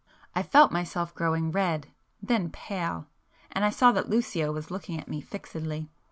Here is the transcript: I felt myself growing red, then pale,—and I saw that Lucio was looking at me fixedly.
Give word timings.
I 0.33 0.41
felt 0.41 0.71
myself 0.71 1.13
growing 1.13 1.51
red, 1.51 1.89
then 2.23 2.49
pale,—and 2.49 3.63
I 3.63 3.69
saw 3.69 3.91
that 3.91 4.09
Lucio 4.09 4.51
was 4.51 4.71
looking 4.71 4.99
at 4.99 5.07
me 5.07 5.21
fixedly. 5.21 5.91